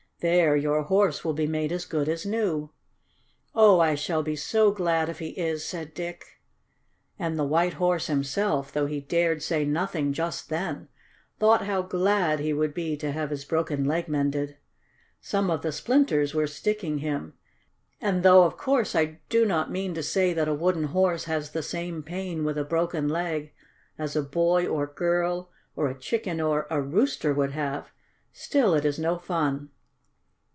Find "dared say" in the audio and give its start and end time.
9.01-9.65